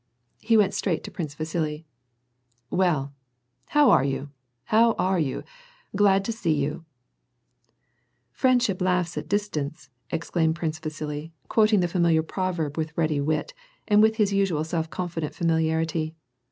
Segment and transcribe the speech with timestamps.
[0.43, 1.85] '^ He went straight to Prince Vasili:"
[2.81, 3.13] Well,
[3.67, 4.29] how aiv you,
[4.63, 5.43] how are you?
[5.95, 6.79] Glad to see you!"
[7.71, 7.73] *•
[8.31, 13.53] Friendship laughs at distance," * exclaimed Prince Vasili, quoting the familiar proverb with ready wit,
[13.87, 16.15] and with his uisual self confident familiarity.